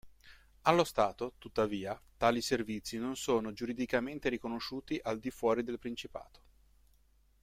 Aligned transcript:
Allo 0.63 0.83
stato, 0.83 1.33
tuttavia, 1.37 1.95
tali 2.17 2.41
servizi 2.41 2.97
non 2.97 3.15
sono 3.15 3.53
giuridicamente 3.53 4.29
riconosciuti 4.29 4.99
al 4.99 5.19
di 5.19 5.29
fuori 5.29 5.63
del 5.63 5.77
Principato. 5.77 6.41